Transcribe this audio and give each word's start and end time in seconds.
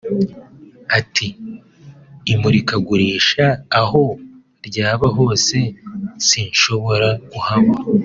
Ati 0.99 1.27
“Imurikagurisha 2.33 3.45
aho 3.81 4.03
ryaba 4.67 5.07
hose 5.17 5.57
sinshobora 6.27 7.07
kuhabura 7.29 7.81